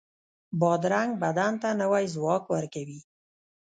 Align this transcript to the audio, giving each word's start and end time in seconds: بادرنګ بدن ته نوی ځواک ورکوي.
بادرنګ 0.59 1.11
بدن 1.21 1.53
ته 1.61 1.69
نوی 1.81 2.05
ځواک 2.13 2.43
ورکوي. 2.53 2.99